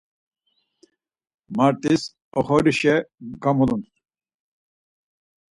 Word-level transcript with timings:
Mart̆is 1.57 2.03
oxorişe 2.39 2.95
gamulun. 3.41 3.83